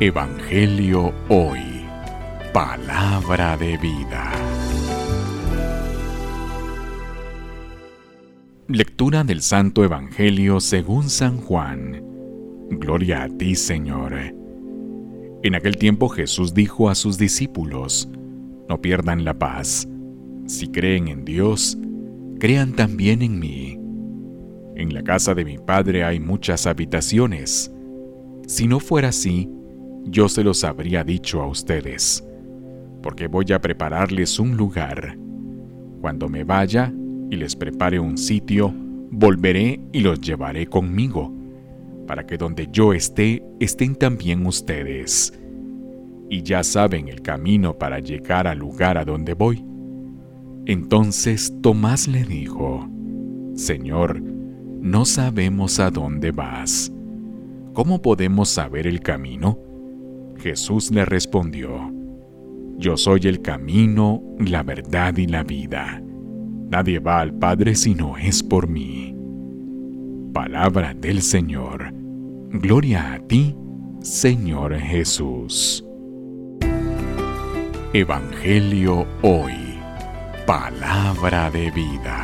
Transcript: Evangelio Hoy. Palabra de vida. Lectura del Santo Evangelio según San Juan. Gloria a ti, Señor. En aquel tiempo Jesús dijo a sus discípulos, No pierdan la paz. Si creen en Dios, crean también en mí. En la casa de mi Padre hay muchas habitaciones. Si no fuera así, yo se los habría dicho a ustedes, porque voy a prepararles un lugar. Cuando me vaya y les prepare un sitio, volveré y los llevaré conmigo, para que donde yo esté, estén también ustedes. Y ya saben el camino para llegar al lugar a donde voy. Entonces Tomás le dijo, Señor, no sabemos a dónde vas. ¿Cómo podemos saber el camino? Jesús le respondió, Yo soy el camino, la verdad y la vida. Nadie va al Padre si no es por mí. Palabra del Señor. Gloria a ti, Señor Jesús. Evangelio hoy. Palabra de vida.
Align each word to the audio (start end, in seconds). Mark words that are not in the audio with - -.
Evangelio 0.00 1.12
Hoy. 1.28 1.60
Palabra 2.52 3.56
de 3.56 3.76
vida. 3.76 4.32
Lectura 8.66 9.22
del 9.22 9.42
Santo 9.42 9.84
Evangelio 9.84 10.58
según 10.60 11.08
San 11.08 11.36
Juan. 11.36 12.02
Gloria 12.70 13.24
a 13.24 13.28
ti, 13.28 13.54
Señor. 13.54 14.14
En 15.42 15.54
aquel 15.54 15.76
tiempo 15.76 16.08
Jesús 16.08 16.52
dijo 16.52 16.88
a 16.88 16.94
sus 16.94 17.16
discípulos, 17.16 18.08
No 18.68 18.80
pierdan 18.80 19.24
la 19.24 19.34
paz. 19.34 19.86
Si 20.46 20.68
creen 20.68 21.08
en 21.08 21.24
Dios, 21.24 21.78
crean 22.40 22.72
también 22.72 23.22
en 23.22 23.38
mí. 23.38 23.78
En 24.74 24.94
la 24.94 25.02
casa 25.02 25.34
de 25.34 25.44
mi 25.44 25.58
Padre 25.58 26.02
hay 26.02 26.18
muchas 26.18 26.66
habitaciones. 26.66 27.72
Si 28.48 28.66
no 28.66 28.80
fuera 28.80 29.08
así, 29.08 29.48
yo 30.04 30.28
se 30.28 30.44
los 30.44 30.64
habría 30.64 31.04
dicho 31.04 31.40
a 31.42 31.46
ustedes, 31.46 32.24
porque 33.02 33.26
voy 33.28 33.52
a 33.52 33.60
prepararles 33.60 34.38
un 34.38 34.56
lugar. 34.56 35.16
Cuando 36.00 36.28
me 36.28 36.44
vaya 36.44 36.92
y 37.30 37.36
les 37.36 37.56
prepare 37.56 38.00
un 38.00 38.18
sitio, 38.18 38.72
volveré 39.10 39.80
y 39.92 40.00
los 40.00 40.20
llevaré 40.20 40.66
conmigo, 40.66 41.32
para 42.06 42.26
que 42.26 42.36
donde 42.36 42.68
yo 42.72 42.92
esté, 42.92 43.42
estén 43.60 43.94
también 43.94 44.46
ustedes. 44.46 45.38
Y 46.28 46.42
ya 46.42 46.64
saben 46.64 47.08
el 47.08 47.22
camino 47.22 47.78
para 47.78 48.00
llegar 48.00 48.46
al 48.46 48.58
lugar 48.58 48.98
a 48.98 49.04
donde 49.04 49.34
voy. 49.34 49.64
Entonces 50.66 51.52
Tomás 51.60 52.08
le 52.08 52.24
dijo, 52.24 52.88
Señor, 53.54 54.20
no 54.20 55.04
sabemos 55.04 55.78
a 55.78 55.90
dónde 55.90 56.32
vas. 56.32 56.92
¿Cómo 57.72 58.02
podemos 58.02 58.48
saber 58.48 58.86
el 58.86 59.00
camino? 59.00 59.58
Jesús 60.42 60.90
le 60.90 61.04
respondió, 61.04 61.92
Yo 62.76 62.96
soy 62.96 63.20
el 63.24 63.40
camino, 63.42 64.22
la 64.40 64.64
verdad 64.64 65.16
y 65.16 65.26
la 65.26 65.44
vida. 65.44 66.02
Nadie 66.68 66.98
va 66.98 67.20
al 67.20 67.32
Padre 67.34 67.76
si 67.76 67.94
no 67.94 68.16
es 68.16 68.42
por 68.42 68.66
mí. 68.66 69.14
Palabra 70.32 70.94
del 70.94 71.22
Señor. 71.22 71.92
Gloria 72.50 73.14
a 73.14 73.18
ti, 73.20 73.54
Señor 74.00 74.74
Jesús. 74.76 75.84
Evangelio 77.92 79.06
hoy. 79.22 79.78
Palabra 80.46 81.50
de 81.50 81.70
vida. 81.70 82.21